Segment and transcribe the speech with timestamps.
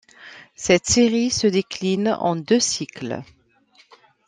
[0.55, 3.21] Cette série se décline en deux cycles.